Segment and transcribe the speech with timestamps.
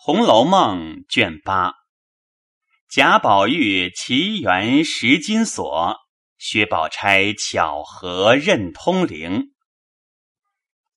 [0.00, 1.74] 红楼梦》卷八，
[2.88, 5.96] 贾宝玉奇缘石金锁，
[6.38, 9.48] 薛宝钗巧合认通灵。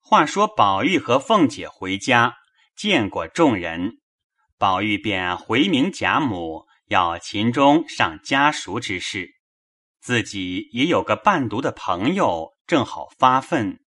[0.01, 2.35] 话说宝玉和凤姐回家，
[2.77, 4.01] 见过众人，
[4.59, 9.31] 宝玉便回明贾母要秦钟上家塾之事，
[10.01, 13.79] 自己也有个伴读的朋友，正好发愤。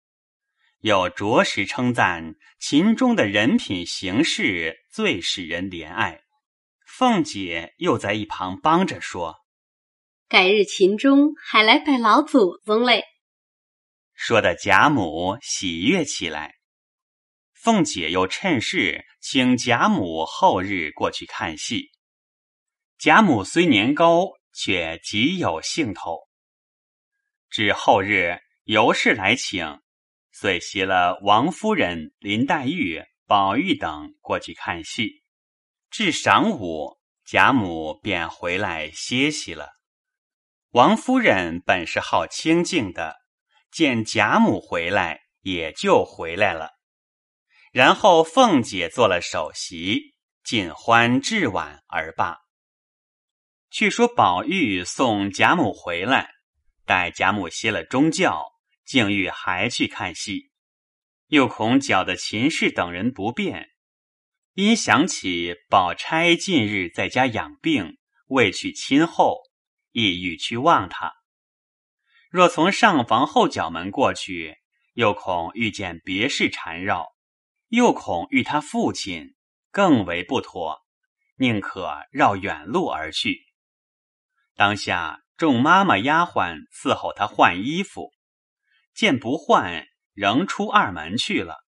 [0.80, 6.22] 又着实称赞秦钟的人品行事最使人怜爱，
[6.86, 9.40] 凤姐又在一旁帮着说
[10.30, 13.04] ：“改日秦钟还来拜老祖宗嘞。”
[14.14, 16.54] 说的贾母喜悦起来。
[17.56, 21.90] 凤姐又趁势请贾母后日过去看戏。
[23.00, 26.20] 贾母虽年高，却极有兴头。
[27.50, 29.82] 至后日尤氏来请。
[30.42, 35.22] 遂携了王夫人、林黛玉、宝玉等过去看戏。
[35.92, 39.70] 至晌午，贾母便回来歇息了。
[40.72, 43.18] 王夫人本是好清静的，
[43.72, 46.72] 见贾母回来，也就回来了。
[47.72, 52.40] 然后凤姐做了首席，尽欢至晚而罢。
[53.70, 56.32] 却说宝玉送贾母回来，
[56.88, 58.51] 待贾母歇了中觉。
[58.92, 60.52] 竟欲还去看戏，
[61.28, 63.70] 又恐搅得秦氏等人不便，
[64.54, 67.98] 因想起宝钗近日在家养病，
[68.28, 69.44] 未去亲后，
[69.94, 71.14] 意欲去望她。
[72.30, 74.58] 若从上房后角门过去，
[74.94, 77.14] 又恐遇见别事缠绕，
[77.70, 79.36] 又恐遇他父亲，
[79.72, 80.82] 更为不妥，
[81.38, 83.40] 宁可绕远路而去。
[84.58, 88.12] 当下众妈妈丫鬟伺候他换衣服。
[89.02, 91.66] 见不换，仍出二门去了。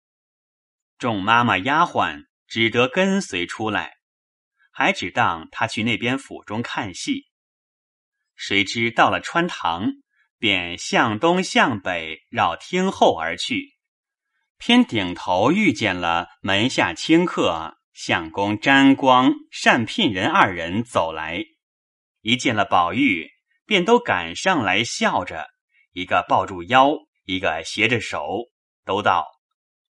[0.97, 3.97] 众妈妈丫鬟只得跟随出来，
[4.71, 7.27] 还只当他去那边府中看戏。
[8.36, 9.92] 谁知到了穿堂，
[10.39, 13.76] 便向东向北绕厅后而去，
[14.58, 19.32] 偏顶头遇见了门下清客相公沾光、
[19.64, 21.43] 单聘人二人走来，
[22.21, 23.30] 一见了宝玉，
[23.67, 25.48] 便都赶上来笑着，
[25.92, 26.98] 一个抱住腰。
[27.29, 28.49] 一个携着手，
[28.85, 29.27] 都道：“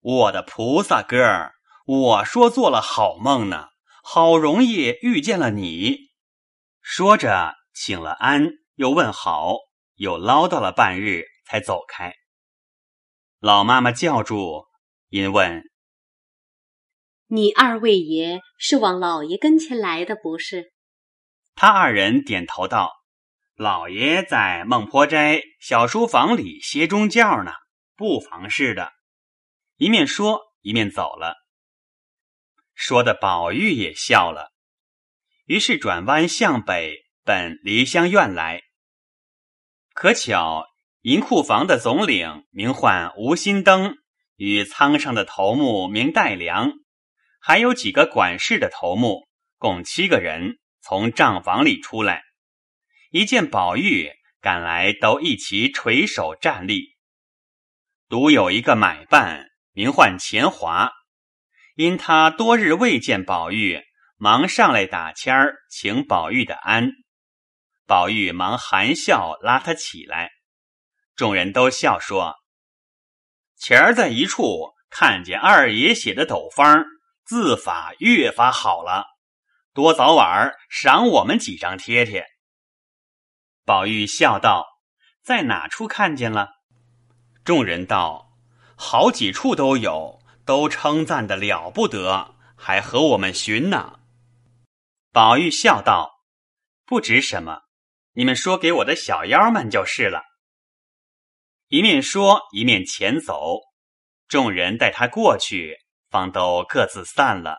[0.03, 1.53] 我的菩萨哥儿，
[1.87, 3.69] 我说做了好梦呢，
[4.03, 6.09] 好容易遇见了你。”
[6.83, 9.55] 说着请了安，又问好，
[9.95, 12.13] 又唠叨了半日，才走开。
[13.39, 14.67] 老妈妈叫住，
[15.09, 15.63] 因问
[17.31, 20.73] ：“你二位爷是往老爷跟前来的，不是？”
[21.55, 22.98] 他二人点头道。
[23.59, 27.51] 老爷在孟婆斋小书房里歇中觉呢，
[27.97, 28.93] 不妨事的。
[29.77, 31.35] 一面说，一面走了。
[32.77, 34.53] 说的宝玉也笑了，
[35.45, 38.63] 于是转弯向北奔梨香院来。
[39.93, 40.65] 可巧
[41.01, 43.97] 银库房的总领名唤吴心登，
[44.37, 46.71] 与仓上的头目名戴良，
[47.41, 49.27] 还有几个管事的头目，
[49.57, 52.23] 共七个人，从账房里出来。
[53.11, 56.99] 一见宝玉赶来，都一齐垂手站立。
[58.07, 60.93] 独有一个买办，名唤钱华，
[61.75, 63.83] 因他多日未见宝玉，
[64.19, 66.91] 忙上来打签儿，请宝玉的安。
[67.87, 70.31] 宝玉忙含笑拉他起来，
[71.17, 72.35] 众人都笑说
[73.57, 76.85] ：“前儿在一处看见二爷写的斗方，
[77.25, 79.07] 字法越发好了，
[79.73, 82.27] 多早晚赏我们几张贴贴。”
[83.69, 84.81] 宝玉笑道
[85.21, 86.63] ：“在哪处看见了？”
[87.45, 88.33] 众人道
[88.79, 94.01] ：“好几处都有，都称赞的了不得，还和我们寻呢。”
[95.13, 96.25] 宝玉笑道
[96.87, 97.65] ：“不值什么，
[98.15, 100.23] 你们说给我的小妖们就是了。”
[101.69, 103.59] 一面说，一面前走。
[104.29, 105.77] 众人带他过去，
[106.09, 107.59] 方都各自散了。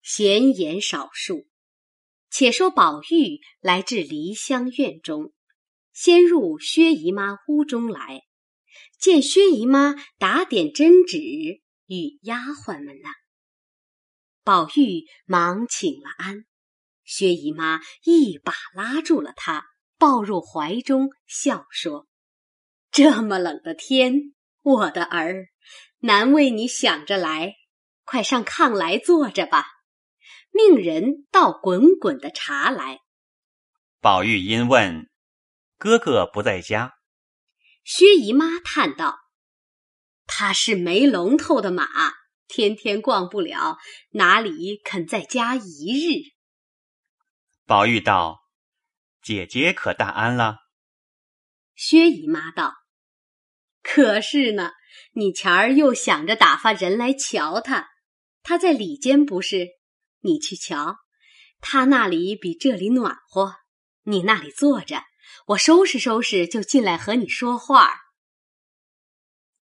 [0.00, 1.48] 闲言少述。
[2.30, 5.32] 且说宝玉来至梨香院中，
[5.92, 8.22] 先入薛姨妈屋中来，
[8.98, 11.18] 见薛姨妈打点针纸
[11.86, 13.08] 与丫鬟们呢。
[14.44, 16.44] 宝玉忙请了安，
[17.04, 19.66] 薛姨妈一把拉住了他，
[19.98, 22.06] 抱入怀中，笑说
[22.92, 25.48] ：“这么冷的天，我的儿，
[26.00, 27.54] 难为你想着来，
[28.04, 29.66] 快上炕来坐着吧。”
[30.58, 32.98] 命人倒滚滚的茶来。
[34.00, 35.08] 宝玉因问
[35.78, 36.94] ：“哥哥不在家？”
[37.86, 39.20] 薛姨妈叹道
[40.26, 41.86] ：“他是没龙头的马，
[42.48, 43.78] 天天逛不了，
[44.10, 46.34] 哪里肯在家一日？
[47.64, 48.40] 宝玉道
[49.22, 50.56] ：“姐姐可大安了？”
[51.76, 52.74] 薛姨妈道
[53.80, 54.72] ：“可是呢，
[55.12, 57.88] 你前儿又想着打发人来瞧他，
[58.42, 59.77] 他在里间不是？
[60.20, 60.96] 你去瞧，
[61.60, 63.56] 他那里比这里暖和。
[64.04, 65.02] 你那里坐着，
[65.48, 67.90] 我收拾收拾就进来和你说话。”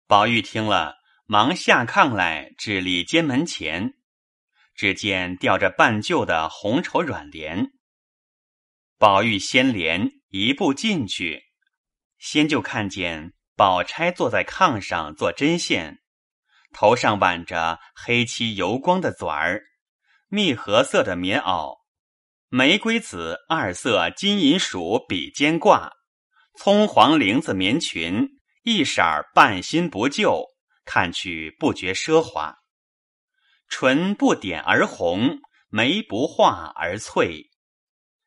[0.06, 3.94] 宝玉听了，忙下炕来，至里间门前，
[4.76, 7.72] 只见吊着半旧的红绸软帘。
[8.98, 11.44] 宝玉掀帘一步进去。
[12.20, 16.02] 先就看见宝钗坐在炕上做针线，
[16.72, 19.64] 头上挽着黑漆油光的纂儿，
[20.34, 21.76] 蜜合色的棉袄，
[22.50, 25.92] 玫瑰紫二色金银鼠比肩挂，
[26.58, 28.30] 葱黄绫子棉裙，
[28.64, 29.04] 一色
[29.36, 30.44] 半新不旧，
[30.86, 32.56] 看去不觉奢华。
[33.70, 35.38] 唇不点而红，
[35.70, 37.52] 眉不画而翠，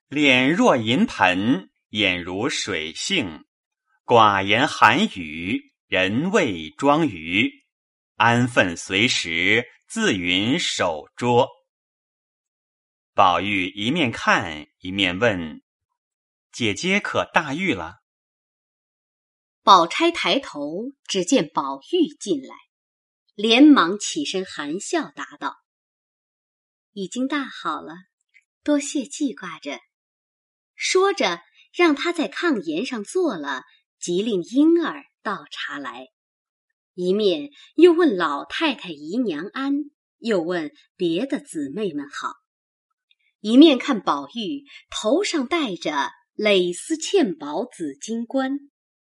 [0.06, 3.44] 脸若银盆，眼如水杏。
[4.05, 7.50] 寡言寒语，人未庄鱼，
[8.14, 11.49] 安分随时，自云守拙。
[13.16, 15.62] 宝玉一面看一面问
[16.52, 18.00] ：“姐姐可大愈了？”
[19.64, 22.54] 宝钗抬头，只见宝玉进来，
[23.34, 25.56] 连忙起身含笑答道
[26.92, 27.94] ：“已经大好了，
[28.62, 29.80] 多谢记挂着。”
[30.76, 31.40] 说着，
[31.72, 33.62] 让他在炕沿上坐了。
[33.98, 36.08] 即令婴儿倒茶来，
[36.92, 39.72] 一面又问老太太姨娘安，
[40.19, 42.34] 又问别的姊妹们好，
[43.46, 48.58] 一面看宝玉头上戴着蕾丝嵌宝紫金冠，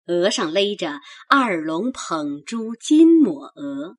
[0.08, 1.00] 额上勒着
[1.30, 3.96] 二龙捧珠金抹额，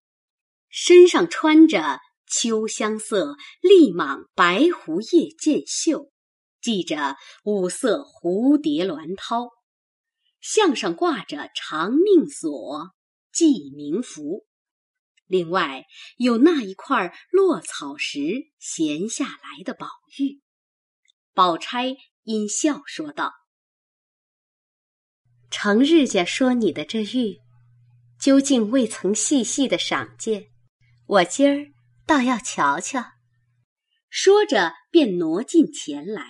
[0.69, 6.13] 身上穿着秋香色立蟒白狐叶箭袖，
[6.61, 7.17] 系着
[7.47, 9.49] 五色蝴蝶鸾绦。
[10.43, 12.91] 项上挂着长命锁、
[13.33, 14.46] 记名符，
[15.27, 15.85] 另外
[16.17, 19.89] 有那一块落草时闲下来的宝
[20.19, 20.41] 玉。
[21.35, 23.33] 宝钗因笑说道
[25.51, 27.41] ：“成日家说你的这玉，
[28.21, 30.47] 究竟未曾细细的赏见，
[31.07, 31.73] 我今儿
[32.07, 33.13] 倒要瞧瞧。”
[34.09, 36.25] 说着便挪近前来。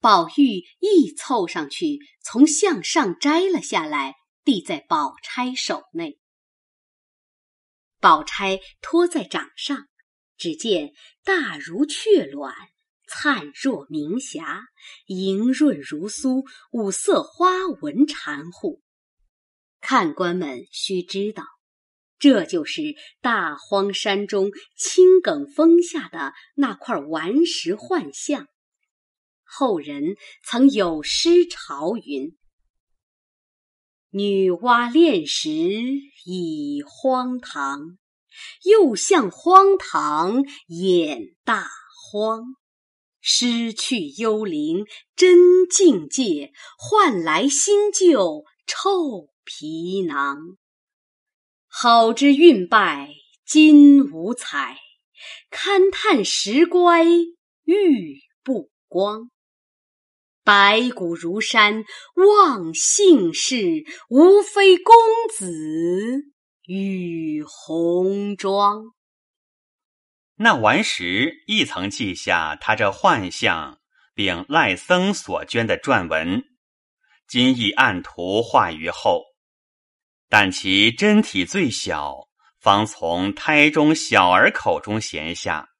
[0.00, 4.14] 宝玉一凑上去，从项上摘了下来，
[4.44, 6.20] 递在宝钗手内。
[8.00, 9.88] 宝钗托在掌上，
[10.36, 10.92] 只见
[11.24, 12.54] 大如雀卵，
[13.08, 14.62] 灿若明霞，
[15.06, 17.48] 莹润如酥，五色花
[17.80, 18.82] 纹缠护。
[19.80, 21.44] 看官们须知道，
[22.18, 22.82] 这就是
[23.20, 28.48] 大荒山中青埂峰下的那块顽石幻象。
[29.44, 32.36] 后人曾有诗潮云
[34.16, 35.50] ：“女娲炼石
[36.24, 37.98] 以荒唐，
[38.64, 41.68] 又向荒唐演大
[42.10, 42.42] 荒。
[43.20, 44.86] 失去幽灵
[45.16, 50.56] 真境界，换来新旧臭皮囊。
[51.68, 53.10] 好之运败
[53.44, 54.78] 今无彩，
[55.50, 57.04] 勘探石乖
[57.64, 59.30] 玉不光。”
[60.46, 61.84] 白骨如山
[62.14, 64.94] 望姓氏，无非公
[65.36, 65.50] 子
[66.68, 68.92] 与红妆。
[70.36, 73.80] 那顽石亦曾记下他这幻象，
[74.14, 76.44] 并赖僧所捐的撰文，
[77.26, 79.24] 今亦按图画于后。
[80.28, 82.28] 但其真体最小，
[82.60, 85.70] 方从胎中小儿口中衔下。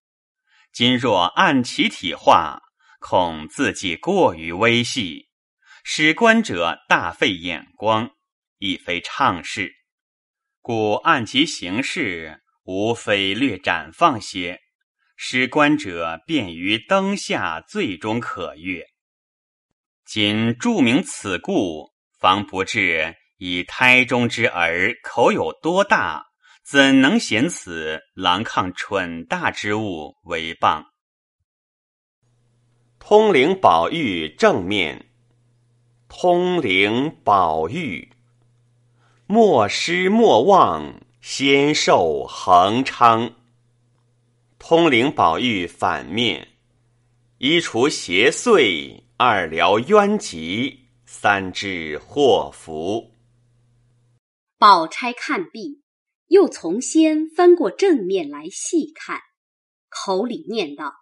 [0.73, 2.66] 今若按其体画。
[3.01, 5.29] 恐自己过于微细，
[5.85, 8.11] 使观者大费眼光，
[8.59, 9.73] 亦非畅事。
[10.61, 14.61] 故按其形式，无非略展放些，
[15.17, 18.85] 使观者便于灯下最终可阅。
[20.05, 26.27] 今注明此故，方不至以胎中之儿口有多大，
[26.65, 30.85] 怎能显此狼抗蠢大之物为谤？
[33.09, 35.07] 通灵宝玉正面，
[36.09, 38.09] 通灵宝玉，
[39.29, 43.33] 莫失莫忘，仙寿恒昌。
[44.59, 46.49] 通灵宝玉反面，
[47.39, 53.13] 一除邪祟，二疗冤疾，三治祸福。
[54.59, 55.85] 宝钗看毕，
[56.27, 59.21] 又从先翻过正面来细看，
[59.89, 60.93] 口里念道：“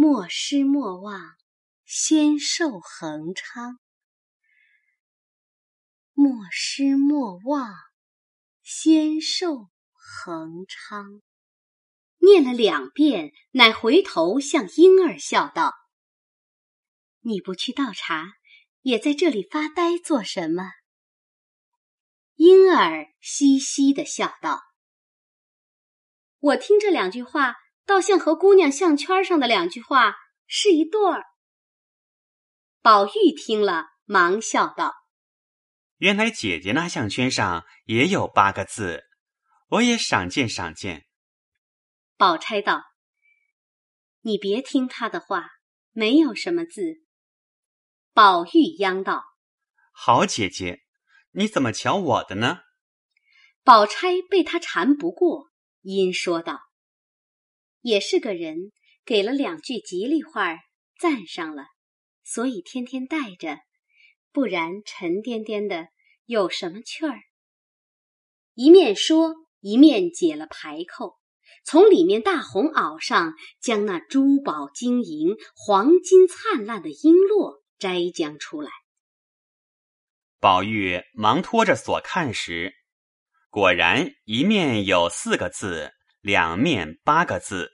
[0.00, 1.34] 莫失莫忘，
[1.84, 3.80] 仙寿恒昌。
[6.12, 7.74] 莫失莫忘，
[8.62, 11.20] 仙寿恒昌。”
[12.22, 15.74] 念了两遍，乃回头向婴儿笑道
[17.22, 18.34] ：“你不去倒茶，
[18.82, 20.70] 也在这里发呆做什么？”
[22.38, 24.62] 婴儿嘻嘻的笑道
[26.38, 27.56] ：“我听这两句话，
[27.88, 30.14] 倒像和姑娘项圈上的两句话
[30.46, 31.24] 是一对儿。”
[32.82, 34.94] 宝玉听了，忙笑道
[35.96, 39.04] ：“原来姐姐那项圈上也有八个字，
[39.68, 41.06] 我也赏见赏见。”
[42.18, 42.82] 宝钗道
[44.20, 45.48] ：“你别听他的话，
[45.92, 46.82] 没有什么字。”
[48.12, 49.24] 宝玉央道
[49.90, 50.82] ：“好姐姐。”
[51.32, 52.60] 你怎么瞧我的呢？
[53.62, 55.50] 宝钗被他缠不过，
[55.82, 56.58] 因说道
[57.88, 58.70] ：“也是个人，
[59.06, 60.58] 给了两句吉利话，
[61.00, 61.64] 赞上了，
[62.22, 63.60] 所以天天带着，
[64.30, 65.88] 不然沉甸甸的，
[66.26, 67.18] 有什么趣儿？”
[68.52, 71.16] 一面说，一面解了排扣，
[71.64, 78.70] 从里面大红袄上将那珠宝晶莹、黄金灿烂的璎珞摘将出来。
[80.40, 82.74] 宝玉忙拖着锁看时，
[83.48, 87.72] 果然一面有四个字，两面八个字，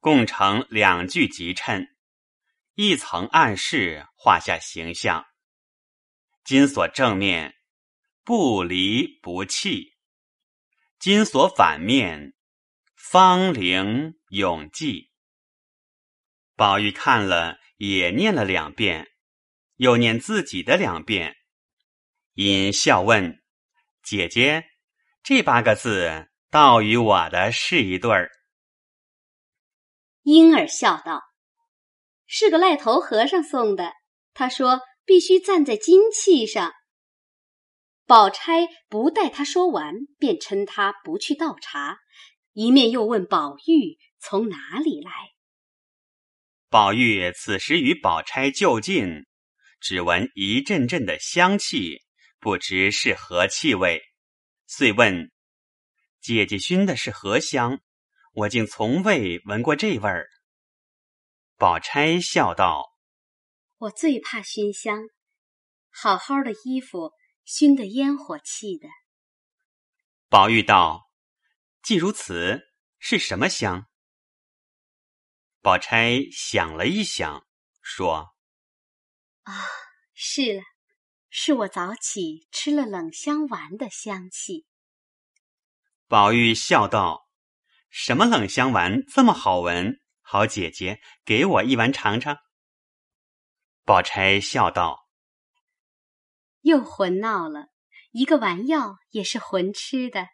[0.00, 1.94] 共成两句集衬，
[2.72, 5.26] 一层暗示画下形象。
[6.42, 7.54] 金锁正面
[8.24, 9.92] 不离不弃，
[10.98, 12.32] 金锁反面
[12.96, 15.10] 芳龄永继。
[16.56, 19.06] 宝玉看了也念了两遍，
[19.76, 21.36] 又念自己的两遍。
[22.32, 23.42] 因笑问
[24.02, 24.64] ：“姐姐，
[25.22, 28.30] 这八个字倒与我的是一对儿。”
[30.22, 31.22] 婴儿笑道
[32.26, 33.92] ：“是个赖头和尚送的。
[34.34, 36.72] 他说必须站在金器上。”
[38.06, 41.98] 宝钗不待他说完，便称他不去倒茶，
[42.52, 45.12] 一面又问宝玉从哪里来。
[46.68, 49.26] 宝玉此时与宝钗就近，
[49.80, 52.02] 只闻一阵阵的香气。
[52.42, 54.00] 不知是何气味，
[54.66, 55.30] 遂问
[56.22, 57.80] ：“姐姐熏的是何香？
[58.32, 60.28] 我竟从未闻过这味儿。”
[61.56, 62.96] 宝钗笑道
[63.78, 65.08] ：“我最怕熏香，
[65.90, 67.12] 好好的衣服
[67.44, 68.88] 熏得烟火气的。”
[70.28, 71.10] 宝玉道
[71.82, 72.60] ：“既如此，
[72.98, 73.86] 是什么香？”
[75.62, 77.46] 宝钗想了一想，
[77.82, 78.34] 说
[79.44, 79.52] ：“啊，
[80.14, 80.62] 是了。”
[81.32, 84.66] 是我早起吃了冷香丸的香气。
[86.08, 87.28] 宝玉笑道
[87.90, 90.00] ：“什么冷香丸这么好闻？
[90.22, 92.38] 好姐姐，给我一碗尝尝。”
[93.84, 95.08] 宝钗笑道
[96.62, 97.66] ：“又混闹了，
[98.12, 100.28] 一个丸药也是混吃的。”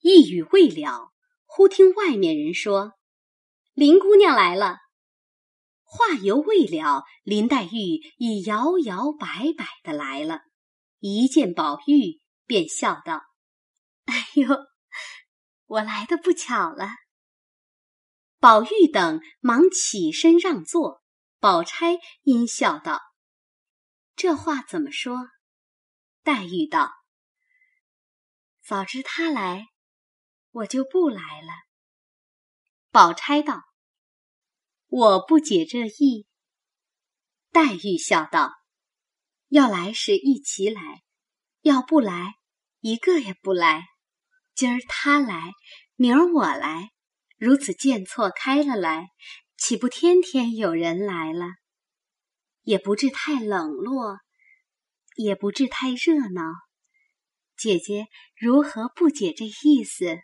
[0.00, 1.12] 一语未了，
[1.46, 2.94] 忽听外面人说
[3.72, 4.78] ：“林姑娘来了。”
[5.82, 10.40] 话犹未了，林黛玉已摇摇摆摆的来了，
[10.98, 13.22] 一见宝玉，便笑道
[14.06, 14.48] ：“哎呦，
[15.74, 16.88] 我来的不巧了。”
[18.38, 21.02] 宝玉等忙起身让座，
[21.38, 23.00] 宝钗阴笑道
[24.16, 25.30] ：“这话怎么说？”
[26.22, 26.92] 黛玉道
[28.62, 29.68] ：“早知他来，
[30.50, 31.52] 我就不来了。”
[32.90, 33.62] 宝钗道。
[34.86, 36.28] 我不解这意。
[37.50, 38.52] 黛玉笑道
[39.48, 41.02] ：“要来时一起来，
[41.62, 42.34] 要不来，
[42.78, 43.88] 一个也不来。
[44.54, 45.52] 今儿他来，
[45.96, 46.90] 明儿我来，
[47.38, 49.08] 如此见错开了来，
[49.56, 51.46] 岂不天天有人来了？
[52.62, 54.20] 也不至太冷落，
[55.16, 56.42] 也不至太热闹。
[57.56, 58.06] 姐姐
[58.36, 60.18] 如何不解这意思？”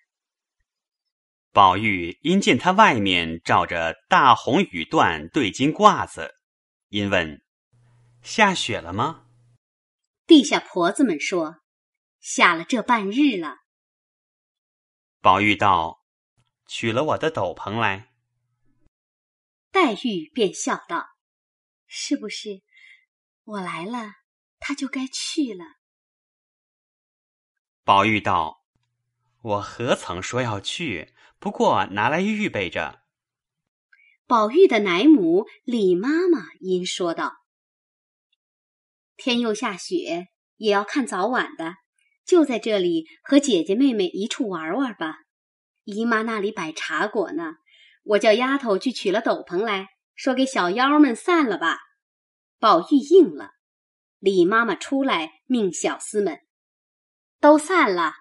[1.52, 6.32] 宝玉因见他外面罩着大红羽缎对襟褂子，
[6.88, 7.42] 因问
[8.22, 9.26] ：“下雪了吗？”
[10.26, 11.56] 地下婆子们说
[12.22, 13.56] ：“下了这半日了。”
[15.20, 16.02] 宝玉道
[16.66, 18.10] ：“取了我的斗篷来。”
[19.70, 21.10] 黛玉便笑道
[21.86, 22.62] ：“是不是
[23.44, 24.14] 我来了，
[24.58, 25.64] 他就该去了？”
[27.84, 28.64] 宝玉道
[29.42, 33.02] ：“我何曾说要去？”不过拿来预备着。
[34.26, 37.32] 宝玉的奶母李妈妈因说道
[39.16, 41.76] ：“天又下雪，也要看早晚的，
[42.30, 45.16] 就在这里和姐姐妹妹一处玩玩吧。
[45.82, 47.54] 姨妈那里摆茶果呢，
[48.04, 51.78] 我叫丫头去取了斗篷来，说给小妖们散了吧。
[52.60, 53.50] 宝玉应了。
[54.20, 56.38] 李妈妈出来，命小厮们
[57.40, 58.12] 都散了。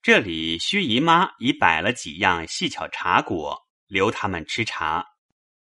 [0.00, 5.06] 这里薛姨妈已摆了几样细巧茶果，留他们吃茶。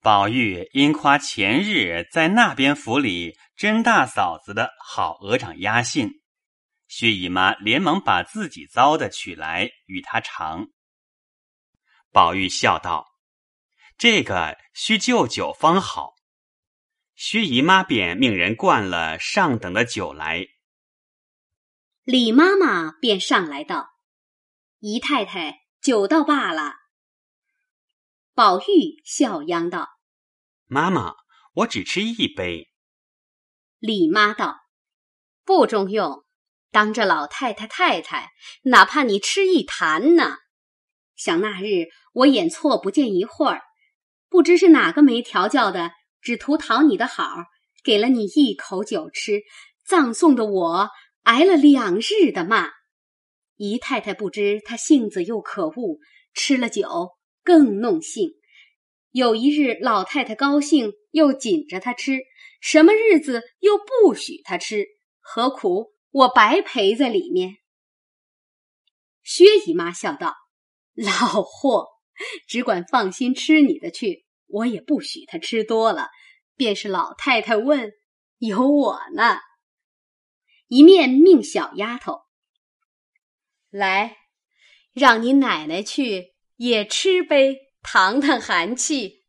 [0.00, 6.19] 宝玉因夸前日在那边府里甄大嫂子的好鹅掌鸭信，
[6.90, 10.70] 薛姨妈连忙把自己糟的取来与他尝。
[12.10, 13.14] 宝玉笑道
[13.96, 16.16] ：“这个需就酒方好。”
[17.14, 20.48] 薛姨妈便命人灌了上等的酒来。
[22.02, 23.90] 李妈妈便上来道
[24.80, 26.74] ：“姨太太，酒倒罢了。”
[28.34, 29.88] 宝玉笑央道
[30.66, 31.14] ：“妈妈，
[31.52, 32.72] 我只吃一杯。”
[33.78, 34.58] 李妈道
[35.46, 36.24] ：“不中用，
[36.70, 38.30] 当着老太太太太，
[38.62, 40.36] 哪怕你吃一坛呢？
[41.16, 43.60] 想那日我眼错不见一会儿，
[44.28, 47.24] 不知是哪个没调教的。”只图讨你的好，
[47.82, 49.40] 给了你一口酒吃，
[49.86, 50.90] 葬送的我
[51.22, 52.68] 挨了两日的骂。
[53.56, 55.98] 姨太太不知她性子又可恶，
[56.34, 57.12] 吃了酒
[57.42, 58.32] 更弄性。
[59.12, 62.18] 有一日老太太高兴，又紧着她吃；
[62.60, 64.84] 什么日子又不许她吃，
[65.20, 67.56] 何苦我白陪在里面？
[69.22, 70.34] 薛姨妈笑道
[70.94, 71.88] ：“老货，
[72.46, 76.08] 只管放心吃你的去。”我也不许他吃多了，
[76.56, 77.92] 便是老太太问，
[78.38, 79.38] 有我呢。
[80.66, 82.22] 一面命小丫头
[83.70, 84.16] 来，
[84.92, 89.24] 让你奶奶去也吃杯，淌淌寒气。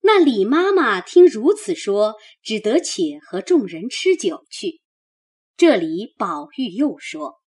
[0.00, 4.82] 那李妈妈听如此说，只得且和众人吃酒去。
[5.60, 7.42] 这里宝玉又说：“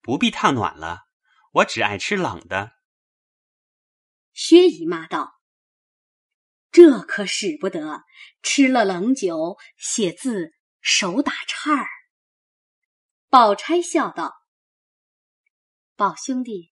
[0.00, 1.08] 不必烫暖了，
[1.50, 2.70] 我只爱吃冷的。”
[4.32, 5.32] 薛姨妈道
[6.70, 8.04] ：“这可使不得，
[8.44, 11.88] 吃了冷酒，写字手打颤儿。”
[13.28, 14.32] 宝钗笑道
[15.98, 16.70] ：“宝兄弟，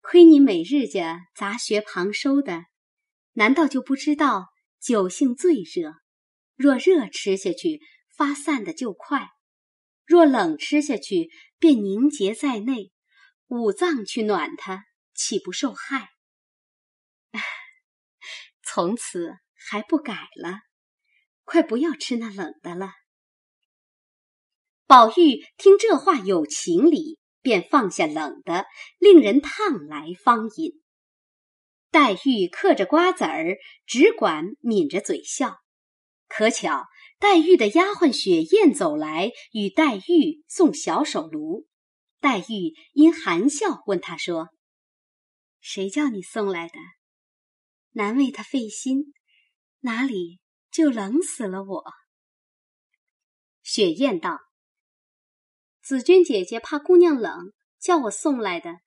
[0.00, 2.64] 亏你每日家杂学旁收的，
[3.34, 4.48] 难道就不知道
[4.80, 5.94] 酒性最热？
[6.56, 7.80] 若热吃下去，
[8.16, 9.28] 发散的就快；
[10.04, 12.92] 若冷吃下去，便凝结在内，
[13.46, 16.10] 五脏去暖它，岂不受害？”
[18.62, 20.60] 从此还不改了，
[21.44, 22.92] 快不要吃那冷的了。
[24.86, 28.66] 宝玉听这话有情理，便放下冷的，
[28.98, 30.82] 令人烫来方饮。
[31.90, 35.58] 黛玉嗑着瓜子儿，只管抿着嘴笑。
[36.26, 36.86] 可巧
[37.24, 41.66] 黛玉的丫鬟雪雁走来，与黛玉送小手炉。
[42.20, 44.50] 黛玉因含笑问他说
[45.58, 46.74] ：“谁叫你送来的？”
[47.92, 49.14] 难为他费心，
[49.80, 50.38] 哪里
[50.70, 51.84] 就冷死了我？
[53.62, 54.40] 雪雁道
[55.82, 58.80] ：“紫鹃姐姐怕姑娘冷，叫我送来的。”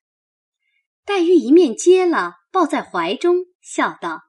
[1.05, 4.21] 黛玉一面接了，抱在怀中，笑道：“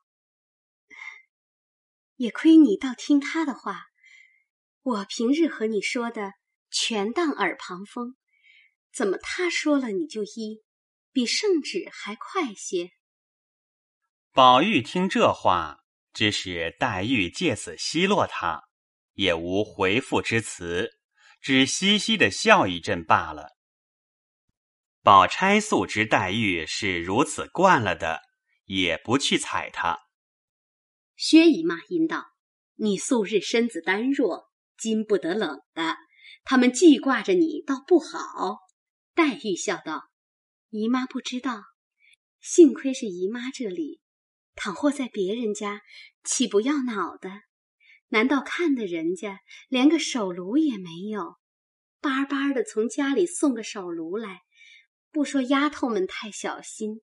[2.17, 3.88] 也亏你倒听他的话，
[4.83, 6.35] 我平日和你说的
[6.71, 8.17] 全当耳旁风，
[8.93, 10.63] 怎么他说了你就依，
[11.13, 12.91] 比圣旨还快些。”
[14.33, 15.81] 宝玉听这话，
[16.13, 18.63] 只是黛玉借此奚落他，
[19.15, 21.01] 也无回复之词，
[21.41, 23.57] 只嘻嘻的笑一阵罢了。
[25.03, 28.21] 宝钗素知黛玉是如此惯了的，
[28.65, 29.99] 也不去睬他。
[31.17, 32.27] 薛姨妈应道
[32.77, 34.48] ：“你素日身子单弱，
[34.79, 35.97] 经不得冷的，
[36.45, 38.59] 他们记挂着你，倒不好。”
[39.15, 40.09] 黛玉笑道
[40.71, 41.63] ：“姨妈不知道，
[42.41, 44.01] 幸亏是姨妈这里。”
[44.61, 45.83] 倘或在别人家，
[46.25, 47.31] 岂不要恼的？
[48.09, 51.37] 难道看的人家连个手炉也没有？
[52.01, 54.41] 巴巴的从家里送个手炉来，
[55.13, 57.03] 不说丫头们太小心，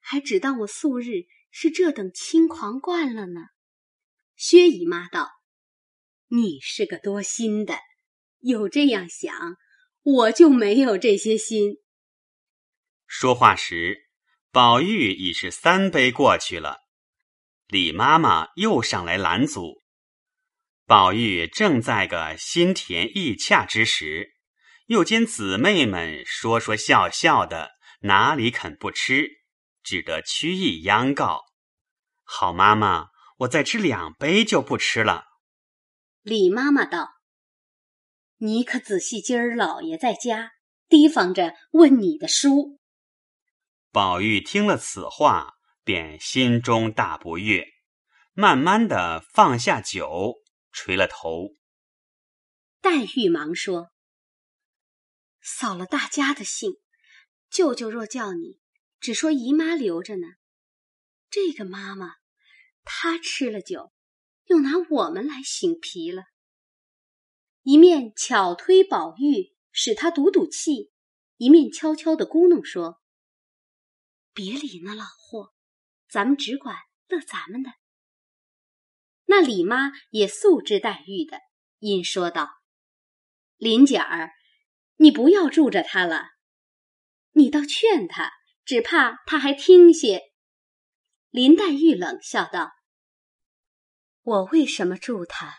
[0.00, 3.40] 还只当我素日是这等轻狂惯了呢。
[4.34, 5.28] 薛姨妈道
[6.28, 7.78] ：“你是个多心的，
[8.40, 9.56] 有这样想，
[10.02, 11.76] 我就没有这些心。”
[13.06, 14.08] 说话时，
[14.50, 16.78] 宝玉已是三杯过去了。
[17.68, 19.82] 李妈妈又上来拦阻，
[20.86, 24.34] 宝玉正在个心甜意洽之时，
[24.86, 29.28] 又见姊妹们说说笑笑的，哪里肯不吃？
[29.84, 31.44] 只得屈意央告
[32.24, 35.25] ：“好妈妈，我再吃两杯就不吃了。”
[36.26, 37.20] 李妈妈道
[38.38, 40.54] ：“你可仔细，今儿老爷在家，
[40.88, 42.80] 提防着问你的书。”
[43.94, 47.64] 宝玉听了此话，便心中大不悦，
[48.32, 51.50] 慢慢的放下酒，垂了头。
[52.80, 53.92] 黛玉忙说
[55.40, 56.72] ：“扫了大家的兴，
[57.50, 58.58] 舅舅若叫你，
[58.98, 60.26] 只说姨妈留着呢。
[61.30, 62.14] 这个妈妈，
[62.82, 63.92] 她吃了酒，
[64.46, 66.24] 又拿我们来醒皮了。”
[67.62, 70.92] 一面巧推宝玉，使他赌赌气；
[71.36, 73.00] 一面悄悄的咕哝说
[74.32, 75.52] ：“别理那老货，
[76.08, 76.76] 咱们只管
[77.08, 77.72] 乐咱们的。”
[79.28, 81.40] 那李妈也素知黛玉的，
[81.80, 82.48] 因说道
[83.58, 84.30] ：“林姐儿，
[84.98, 86.28] 你不要住着他了，
[87.32, 88.32] 你倒劝他，
[88.64, 90.22] 只怕他还听些。”
[91.30, 92.70] 林黛玉冷笑道
[94.26, 95.56] ：“我为什么助他？”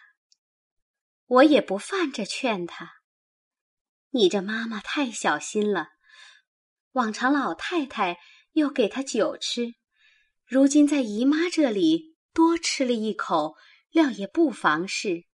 [1.28, 2.96] 我也不犯着劝他。
[4.10, 5.90] 你这妈妈太小心了，
[6.92, 8.18] 往常老太太
[8.52, 9.74] 又给他酒吃，
[10.46, 13.56] 如今在姨妈这里多吃了一口，
[13.90, 15.26] 料也不妨事。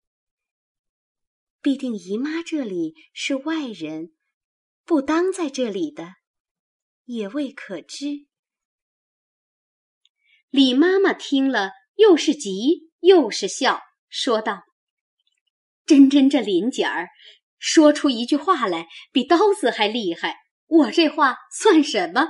[1.62, 4.14] 必定姨妈这里是外人，
[4.84, 6.16] 不当在这里的，
[7.06, 8.28] 也未可知。
[10.50, 14.64] 李妈妈听了，又是急又是笑，说道。
[15.86, 17.10] 真真这林姐儿，
[17.60, 20.38] 说出一句话来比刀子还厉害。
[20.66, 22.28] 我这话算什么？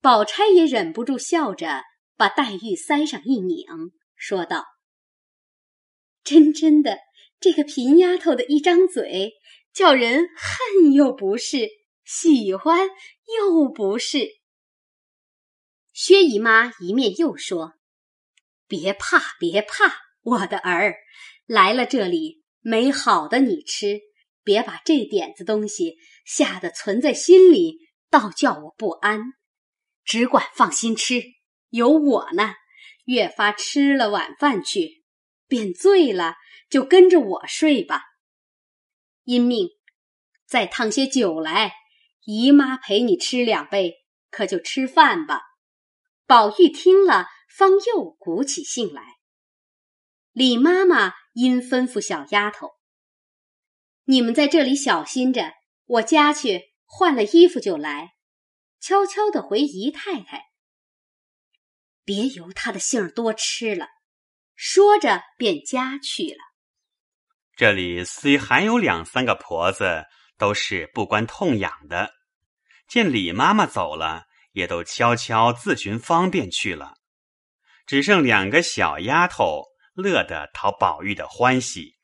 [0.00, 1.82] 宝钗也忍不住笑着，
[2.16, 3.66] 把黛玉腮上一拧，
[4.14, 4.64] 说道
[6.24, 6.98] ：“真真的，
[7.38, 9.34] 这个贫丫头的一张嘴，
[9.74, 11.68] 叫人恨又不是，
[12.04, 12.88] 喜欢
[13.36, 14.26] 又不是。”
[15.92, 17.74] 薛姨妈一面又说
[18.66, 20.96] ：“别怕，别怕，我的儿
[21.46, 24.00] 来了这里。”没好的你吃，
[24.42, 27.78] 别把这点子东西吓得存在心里，
[28.10, 29.34] 倒叫我不安。
[30.04, 31.22] 只管放心吃，
[31.70, 32.56] 有我呢。
[33.04, 35.04] 越发吃了晚饭去，
[35.46, 36.34] 便醉了，
[36.68, 38.02] 就跟着我睡吧。
[39.22, 39.68] 因命
[40.44, 41.72] 再烫些酒来，
[42.24, 43.94] 姨妈陪你吃两杯，
[44.32, 45.40] 可就吃饭吧。
[46.26, 49.02] 宝玉听了，方又鼓起兴来。
[50.32, 51.14] 李妈妈。
[51.38, 52.70] 因吩咐小丫头
[54.08, 55.52] ：“你们在这里小心着，
[55.84, 58.14] 我家去换了衣服就来。”
[58.80, 60.46] 悄悄的回姨太太
[62.06, 63.88] ：“别由他的性儿多吃了。”
[64.56, 66.38] 说着便家去了。
[67.54, 70.06] 这里虽还有两三个婆子，
[70.38, 72.14] 都是不关痛痒的，
[72.88, 76.95] 见李妈妈走了，也都悄悄自寻方便去了。
[77.86, 79.64] 只剩两个小丫头。
[79.96, 81.96] 乐得讨宝玉的欢喜，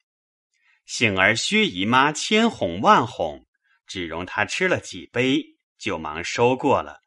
[0.87, 3.47] 幸而薛姨妈千哄万哄，
[3.87, 5.43] 只容她吃了几杯，
[5.77, 7.01] 就忙收过了。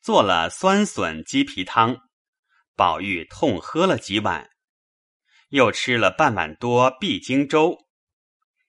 [0.00, 1.98] 做了酸笋鸡皮汤，
[2.74, 4.48] 宝玉痛喝了几碗，
[5.50, 7.76] 又吃了半碗多碧京粥。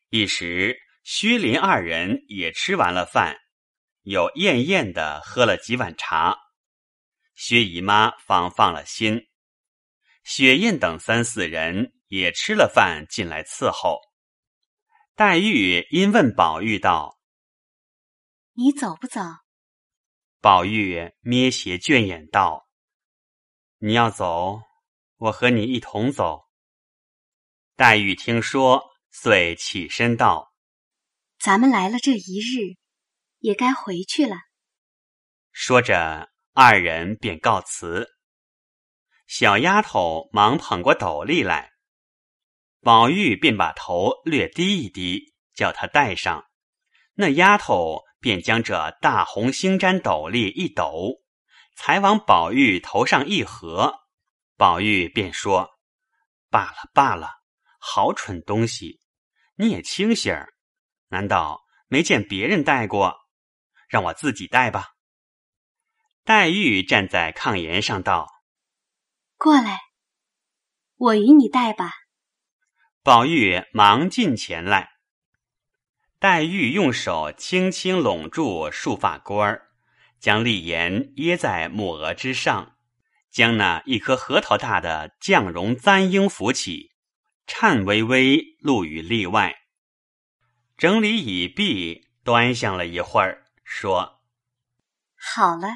[0.09, 3.37] 一时薛林二人也吃完了饭，
[4.01, 6.37] 又艳艳的喝了几碗茶，
[7.35, 9.27] 薛姨妈方放了心。
[10.23, 13.99] 雪雁等三四人也吃了饭进来伺候。
[15.15, 17.19] 黛玉因问宝玉道
[18.53, 19.21] ：“你走不走？”
[20.41, 22.67] 宝玉咩斜倦眼道
[23.79, 24.61] ：“你要走，
[25.17, 26.47] 我和你一同走。”
[27.77, 30.53] 黛玉听说，遂起身道
[31.39, 32.77] ：“咱们来了这一日，
[33.39, 34.35] 也该回去了。”
[35.53, 38.07] 说着，二人便告辞。
[39.25, 41.71] 小丫头忙捧过斗笠来，
[42.79, 46.45] 宝玉便把头略低一低，叫她戴上。
[47.15, 51.23] 那丫头便将这大红星毡斗笠一抖，
[51.75, 53.95] 才往宝玉头上一合。
[54.55, 55.71] 宝玉便说
[56.51, 57.31] ：“罢了罢了，
[57.79, 58.99] 好蠢东西！
[59.55, 60.53] 你也清醒儿，
[61.07, 63.15] 难道没见别人戴过？
[63.89, 64.89] 让我自己戴吧。”
[66.25, 68.43] 黛玉站在炕沿上道。
[69.35, 69.81] 过来，
[70.95, 71.91] 我与你戴吧。
[73.01, 74.91] 宝玉忙进前来，
[76.19, 79.71] 黛玉用手轻轻拢住束发冠儿，
[80.17, 82.77] 将丽颜掖在抹额之上，
[83.29, 86.93] 将那一颗核桃大的绛绒簪缨扶起，
[87.45, 89.53] 颤巍巍露于例外。
[90.77, 94.21] 整理已毕，端详了一会儿，说
[95.19, 95.67] ：“好了，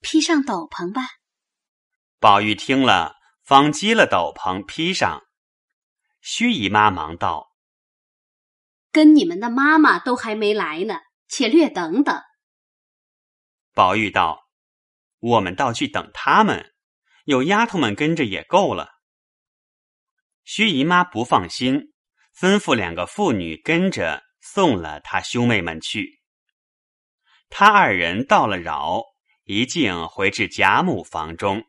[0.00, 1.02] 披上斗篷吧。”
[2.20, 5.22] 宝玉听了，方接了斗篷披上。
[6.20, 7.48] 薛姨妈忙道
[8.90, 12.20] ：“跟你们的妈妈都还没来呢，且略等等。
[13.72, 14.48] 宝玉道
[15.20, 16.74] ：“我们倒去等他们，
[17.24, 18.88] 有丫头们跟着也够了。”
[20.44, 21.92] 薛姨妈不放心，
[22.36, 26.20] 吩咐两个妇女跟着送了他兄妹们去。
[27.48, 29.02] 他二人到了扰，
[29.48, 31.64] 一径回至贾母房中。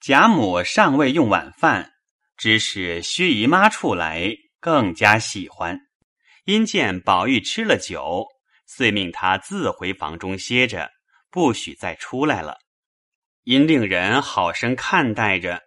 [0.00, 1.92] 贾母尚未用晚饭，
[2.36, 5.78] 只是薛姨妈处来，更加喜欢。
[6.46, 8.26] 因见宝玉吃了酒，
[8.66, 10.90] 遂命他自回房中歇着，
[11.30, 12.58] 不许再出来了。
[13.44, 15.62] 因令人好生看待着。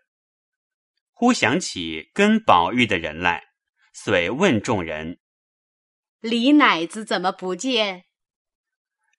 [1.13, 3.41] 忽想起跟宝玉的人来，
[3.93, 5.22] 遂问众人
[6.19, 8.04] ：“李奶子怎么不见？”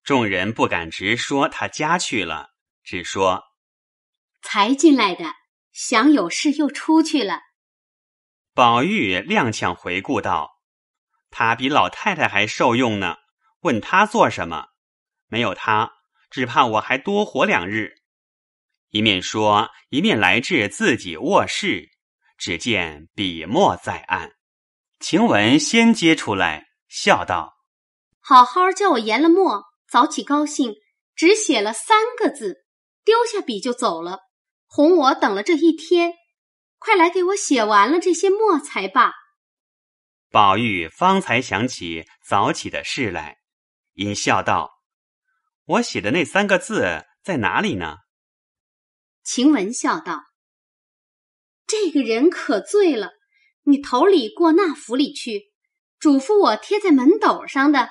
[0.05, 2.51] 众人不敢直说他家去了，
[2.83, 3.43] 只说。
[4.43, 5.25] 才进来的，
[5.73, 7.41] 想有事又出去了。
[8.53, 10.61] 宝玉踉跄回顾道
[11.33, 13.17] ：“他比老太太还受用呢，
[13.61, 14.67] 问他做什么？
[15.29, 15.91] 没有他，
[16.31, 17.95] 只怕我还多活两日。”
[18.93, 21.89] 一面说，一面来至自己卧室，
[22.37, 24.35] 只见笔墨在案。
[25.01, 27.57] 晴雯先接出来，笑道
[28.21, 30.75] ：“好好叫我研了墨，早起高兴，
[31.15, 32.65] 只写了三个字，
[33.05, 34.21] 丢下笔就走了。”
[34.67, 36.15] 哄我等了这一天，
[36.79, 39.13] 快来给我写完了这些墨才罢。
[40.31, 43.39] 宝玉方才想起早起的事来，
[43.93, 44.73] 因笑道
[45.65, 47.99] ：“我写的那三个字在哪里呢？”
[49.23, 50.25] 晴雯笑道
[51.69, 53.13] ：“这个人可醉了，
[53.63, 55.53] 你头里过那府里去，
[56.01, 57.91] 嘱咐我贴在门斗上的，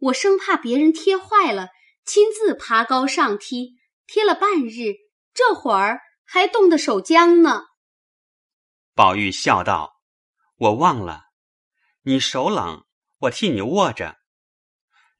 [0.00, 1.68] 我生怕别人贴坏了，
[2.04, 4.94] 亲自爬高上梯，贴了半日，
[5.32, 6.00] 这会儿。”
[6.32, 7.64] 还冻得手僵呢。
[8.94, 10.00] 宝玉笑道
[10.54, 11.24] ：“我忘了，
[12.02, 12.84] 你手冷，
[13.18, 14.20] 我替你握着。”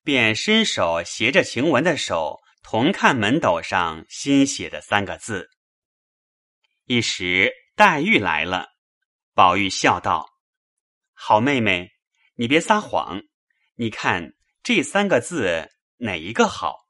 [0.05, 5.51] 便伸手携着晴雯的手，同看门斗上新写的三个字。
[6.85, 8.69] 一时黛玉来了，
[9.35, 10.31] 宝玉笑道
[11.13, 11.91] ：“好妹妹，
[12.37, 13.21] 你别撒谎，
[13.75, 16.89] 你看这三个字哪一个好？”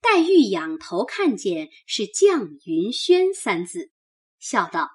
[0.00, 3.92] 黛玉仰头看见是“绛云轩”三字，
[4.38, 4.90] 笑道：“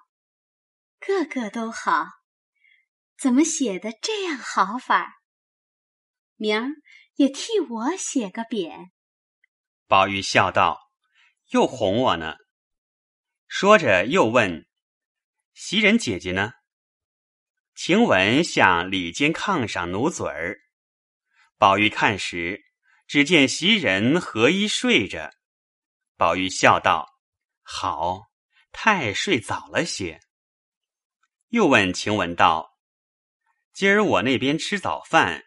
[0.99, 2.07] 个个都好，
[3.17, 5.21] 怎么写的这样好法？
[6.35, 6.67] 明儿
[7.15, 8.89] 也替我写个匾。”
[9.87, 10.91] 宝玉笑道
[11.51, 12.35] ：“又哄我呢。”
[13.47, 14.67] 说着又问
[15.55, 16.51] ：“袭人姐姐呢？”
[17.73, 20.59] 晴雯向里间炕上努嘴儿，
[21.57, 22.63] 宝玉看时。
[23.07, 25.33] 只见袭人合衣睡着，
[26.17, 27.07] 宝玉笑道
[27.63, 28.23] ：“好，
[28.73, 30.19] 太睡早了些。”
[31.47, 32.77] 又问晴雯道
[33.71, 35.45] ：“今儿我那边吃早饭，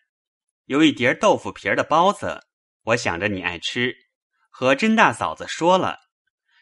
[0.65, 2.47] 有一碟豆腐皮儿的包子，
[2.85, 3.95] 我想着你爱吃，
[4.49, 5.99] 和甄大嫂子说了，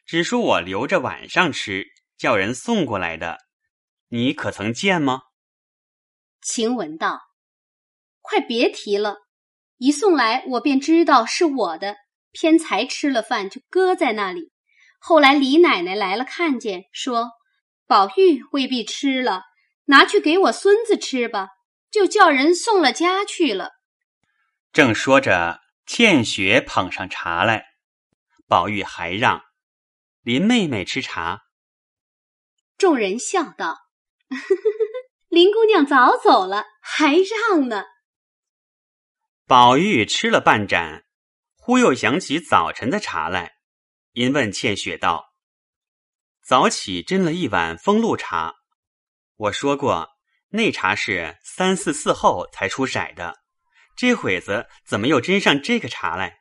[0.05, 3.39] 只说我留着晚上吃，叫人送过来的，
[4.09, 5.23] 你可曾见吗？”
[6.43, 7.21] 晴雯道
[8.21, 9.15] ：“快别提了。”
[9.79, 11.97] 一送来，我便知道是我的。
[12.31, 14.53] 偏才吃了饭，就搁在那里。
[15.01, 17.31] 后来李奶奶来了，看见，说
[17.89, 19.43] ：“宝玉未必吃了，
[19.87, 21.49] 拿去给我孙子吃吧。”
[21.91, 23.71] 就叫人送了家去了。
[24.73, 27.65] 正说着，倩雪捧上茶来，
[28.47, 29.41] 宝玉还让
[30.23, 31.41] 林妹妹吃茶。
[32.77, 33.79] 众人笑道
[35.31, 37.85] ：“林姑娘早走了，还让呢。”
[39.49, 41.07] 宝玉吃了半盏，
[41.57, 43.55] 忽又想起早晨的茶来，
[44.13, 45.33] 因问倩雪道
[46.45, 48.57] ：“早起斟了一碗风露茶，
[49.37, 50.11] 我说过
[50.51, 53.39] 那茶是三四四后才出色的，
[53.97, 56.41] 这会子怎么又斟上这个茶来？”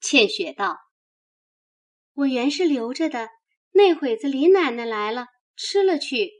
[0.00, 0.78] 倩雪道
[2.16, 3.28] ：“我原是留着的，
[3.72, 6.30] 那会子李奶奶来了，吃了去。”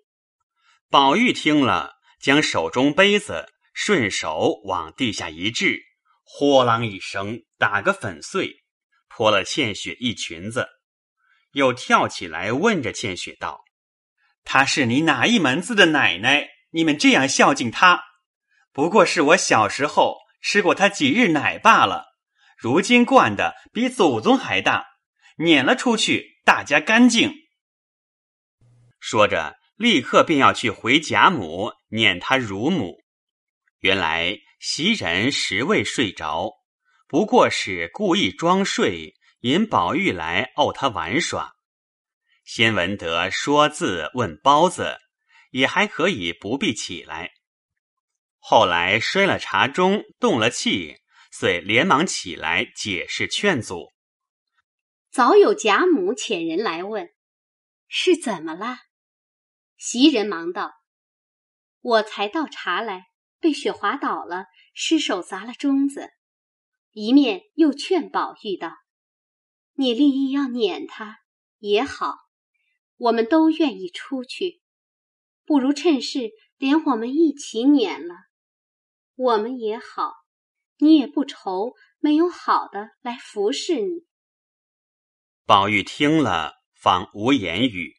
[0.88, 3.52] 宝玉听了，将手中杯子。
[3.72, 5.80] 顺手往地下一掷，
[6.24, 8.62] 豁啷一声，打个粉碎，
[9.08, 10.68] 泼了倩雪一裙子。
[11.52, 13.64] 又跳起来问着倩雪道
[14.44, 16.48] ：“她是你哪一门子的奶奶？
[16.70, 18.02] 你们这样孝敬她，
[18.72, 22.06] 不过是我小时候吃过她几日奶罢了。
[22.56, 24.86] 如今惯的比祖宗还大，
[25.36, 27.34] 撵了出去，大家干净。”
[28.98, 33.01] 说着，立刻便要去回贾母，撵她乳母。
[33.82, 36.52] 原来袭人实未睡着，
[37.08, 41.56] 不过是故意装睡，引宝玉来怄他玩耍。
[42.44, 44.98] 先闻得说字问包子，
[45.50, 47.32] 也还可以不必起来。
[48.38, 50.98] 后来摔了茶盅，动了气，
[51.32, 53.90] 遂连忙起来解释劝阻。
[55.10, 57.08] 早有贾母遣人来问
[57.88, 58.76] ：“是怎么了？”
[59.76, 60.72] 袭人忙道
[61.82, 63.06] ：“我才倒茶来，
[63.42, 66.08] 被雪滑倒了，失手砸了盅子。”
[66.92, 68.72] 一面又劝宝玉道
[69.76, 71.18] ：“你立意要撵他
[71.58, 72.16] 也好，
[72.96, 74.62] 我们都愿意出去，
[75.44, 78.14] 不如趁势连我们一起撵了。”
[79.14, 80.14] 我们也好，
[80.78, 84.06] 你也不愁没有好的来服侍你。
[85.44, 87.94] 宝玉听了，方无言语，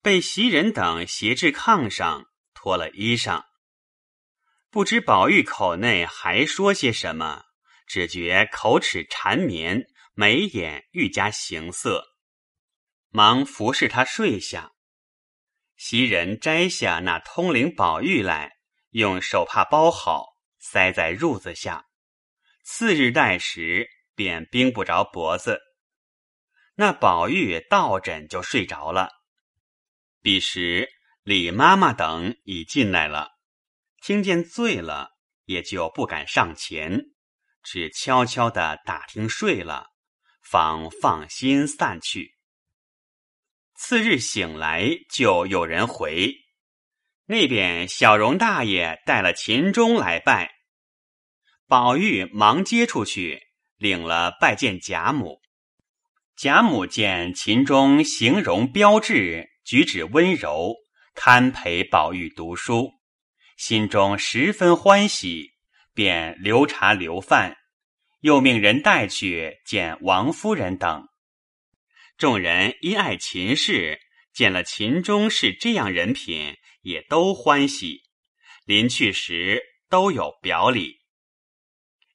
[0.00, 3.47] 被袭人等挟至炕上，脱了衣裳。
[4.70, 7.44] 不知宝玉口内还说些什么，
[7.86, 12.04] 只觉口齿缠绵，眉眼愈加形色，
[13.08, 14.72] 忙服侍他睡下。
[15.76, 18.58] 袭人摘下那通灵宝玉来。
[18.90, 20.28] 用手帕包好，
[20.58, 21.84] 塞在褥子下。
[22.64, 25.60] 次日待时，便冰不着脖子。
[26.74, 29.10] 那宝玉倒枕就睡着了。
[30.22, 30.88] 彼时
[31.22, 33.30] 李妈妈等已进来了，
[34.00, 35.10] 听见醉了，
[35.44, 37.00] 也就不敢上前，
[37.62, 39.88] 只悄悄的打听睡了，
[40.42, 42.36] 方放心散去。
[43.74, 46.34] 次日醒来，就有人回。
[47.26, 50.50] 那边小荣大爷带了秦钟来拜，
[51.66, 53.42] 宝玉忙接出去，
[53.76, 55.40] 领了拜见贾母。
[56.36, 60.74] 贾母见秦钟形容标致，举止温柔，
[61.14, 62.92] 堪陪宝玉读书，
[63.58, 65.52] 心中十分欢喜，
[65.92, 67.58] 便留茶留饭，
[68.20, 71.06] 又命人带去见王夫人等。
[72.16, 74.00] 众人因爱秦氏，
[74.32, 76.56] 见了秦钟是这样人品。
[76.82, 78.04] 也都欢喜，
[78.64, 81.00] 临去时都有表里。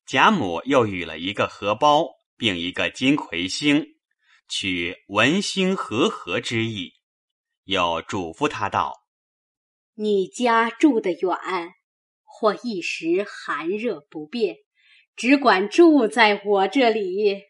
[0.08, 3.86] 贾母又与了一个荷包，并一个金魁星，
[4.47, 6.93] 取文星和合之意，
[7.65, 8.93] 又嘱咐他道
[9.95, 11.38] ：“你家住得远，
[12.23, 14.58] 或一时寒热不便，
[15.15, 17.43] 只管住在我这里，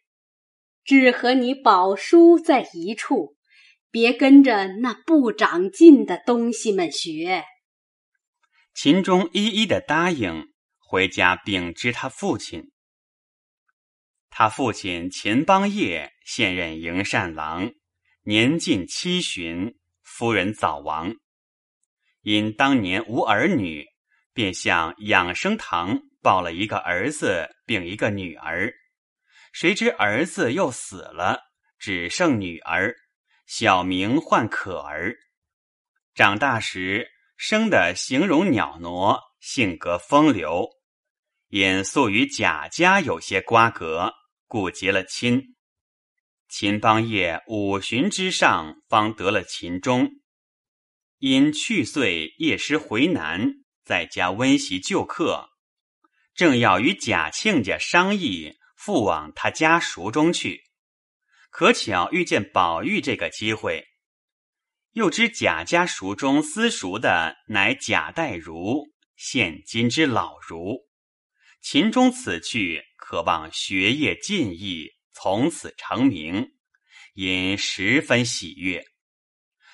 [0.83, 3.35] 只和你宝叔在一处。”
[3.93, 7.43] 别跟着那不长进的东西们学。
[8.73, 12.71] 秦钟一一的答应，回家禀知他父亲。
[14.31, 17.71] 他父亲秦邦业现任营善郎，
[18.23, 21.15] 年近七旬，夫人早亡，
[22.23, 23.85] 因当年无儿女，
[24.33, 28.73] 便向养生堂抱了一个儿子，并一个女儿。
[29.51, 31.39] 谁知儿子又死了，
[31.77, 32.95] 只剩女儿。
[33.45, 35.15] 小名唤可儿，
[36.15, 40.69] 长大时生的形容袅娜，性格风流，
[41.49, 44.13] 因素与贾家有些瓜葛，
[44.47, 45.55] 故结了亲。
[46.47, 50.09] 秦邦业五旬之上，方得了秦钟，
[51.25, 55.51] 因去岁夜师回南，在家温习旧课，
[56.35, 60.65] 正要与贾庆家商议复往他家塾中去。
[61.49, 63.85] 可巧遇见宝玉这个机会，
[64.91, 68.83] 又知贾家塾中私塾的乃贾代儒，
[69.15, 70.75] 现今之老儒。
[71.61, 76.51] 秦钟此去，渴望学业进益，从此成名，
[77.13, 78.83] 因十分喜悦。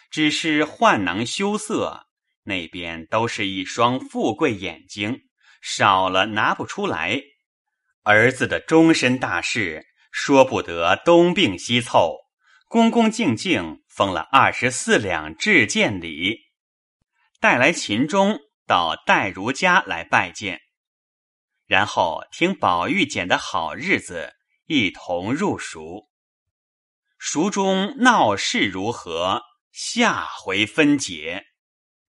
[0.09, 2.07] 只是宦囊羞涩，
[2.43, 5.21] 那边都是一双富贵眼睛，
[5.61, 7.21] 少了拿不出来。
[8.03, 9.85] 儿子的终身大事。
[10.11, 12.17] 说不得东病西凑，
[12.67, 16.39] 恭恭敬敬封了二十四两至见礼，
[17.39, 20.61] 带来秦钟到戴如家来拜见，
[21.67, 24.33] 然后听宝玉拣的好日子，
[24.65, 26.09] 一同入蜀。
[27.19, 29.43] 蜀中闹事如何？
[29.71, 31.48] 下回分解。